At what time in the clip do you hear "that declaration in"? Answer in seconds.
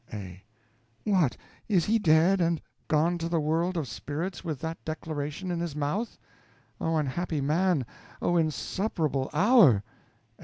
4.61-5.59